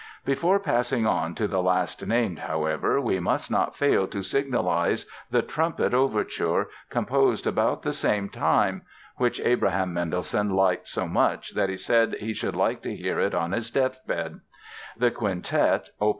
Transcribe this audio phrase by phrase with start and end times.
[0.25, 5.43] Before passing on to the last named, however, we must not fail to signalize the
[5.43, 8.81] "Trumpet" Overture, composed about the same time
[9.17, 13.35] (which Abraham Mendelssohn liked so much that he said he should like to hear it
[13.35, 14.39] on his deathbed);
[14.97, 16.09] the Quintet, Op.